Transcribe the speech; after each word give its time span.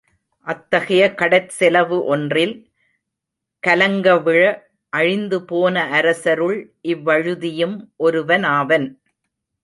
அத்தகைய 0.47 1.13
கடற்செலவு 1.17 2.05
ஒன்றில், 2.05 2.53
கலங் 3.67 3.99
கவிழ, 4.01 4.61
அழிந்துபோன 4.97 5.75
அரசருள் 5.89 6.73
இவ்வழுதியும் 6.83 7.75
ஒருவனாவன். 7.97 8.87